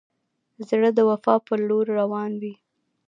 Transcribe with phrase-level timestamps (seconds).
[0.67, 2.53] زړه د وفا پر لور روان وي.